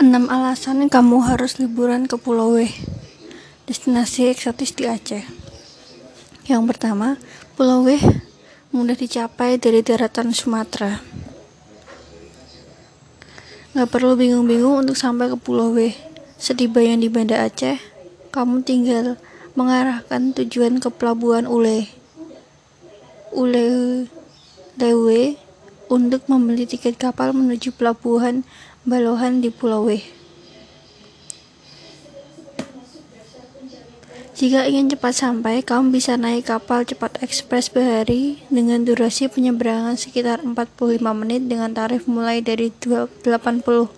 [0.00, 2.64] 6 alasan kamu harus liburan ke Pulau W,
[3.68, 5.28] destinasi eksotis di Aceh.
[6.48, 7.20] Yang pertama,
[7.52, 8.00] Pulau W
[8.72, 11.04] mudah dicapai dari daratan Sumatera.
[13.76, 15.92] Gak perlu bingung-bingung untuk sampai ke Pulau W.
[16.40, 17.76] Setibanya di Banda Aceh,
[18.32, 19.20] kamu tinggal
[19.52, 21.92] mengarahkan tujuan ke Pelabuhan Ule.
[23.36, 23.68] Ule
[24.80, 25.36] Lewe
[25.90, 28.46] untuk membeli tiket kapal menuju Pelabuhan
[28.86, 29.98] Balohan di Pulau W.
[34.40, 40.40] Jika ingin cepat sampai, kamu bisa naik kapal cepat ekspres bahari dengan durasi penyeberangan sekitar
[40.40, 43.92] 45 menit dengan tarif mulai dari Rp85.000.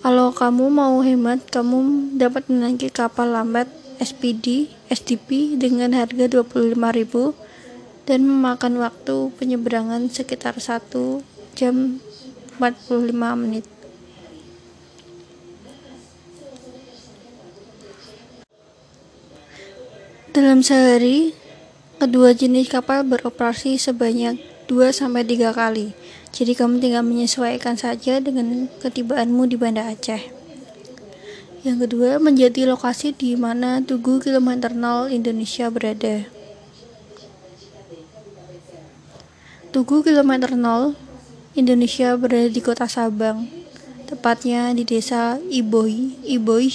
[0.00, 1.76] Kalau kamu mau hemat, kamu
[2.16, 3.68] dapat menaiki kapal lambat
[4.00, 7.45] SPD, SDP dengan harga Rp25.000
[8.06, 11.26] dan memakan waktu penyeberangan sekitar 1
[11.58, 11.98] jam
[12.56, 13.66] 45 menit.
[20.30, 21.32] Dalam sehari,
[21.96, 24.36] kedua jenis kapal beroperasi sebanyak
[24.68, 25.96] 2-3 kali,
[26.30, 30.28] jadi kamu tinggal menyesuaikan saja dengan ketibaanmu di Banda Aceh.
[31.64, 36.35] Yang kedua, menjadi lokasi di mana Tugu Kilometer 0 Indonesia berada.
[39.76, 40.96] Tugu Kilometer 0
[41.52, 43.44] Indonesia berada di kota Sabang,
[44.08, 46.72] tepatnya di desa Iboi, Iboi,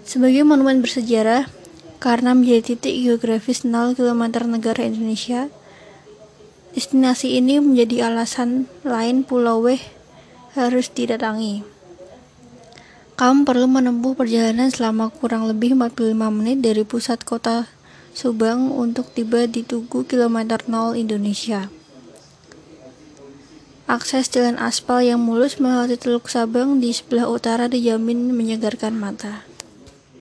[0.00, 1.44] sebagai monumen bersejarah
[2.00, 5.52] karena menjadi titik geografis 0 km negara Indonesia.
[6.72, 9.84] Destinasi ini menjadi alasan lain Pulau Weh
[10.56, 11.68] harus didatangi.
[13.20, 17.68] Kamu perlu menempuh perjalanan selama kurang lebih 45 menit dari pusat kota
[18.16, 21.68] Subang untuk tiba di Tugu kilometer 0 Indonesia.
[23.90, 29.49] Akses jalan aspal yang mulus melewati Teluk Sabang di sebelah utara dijamin menyegarkan mata.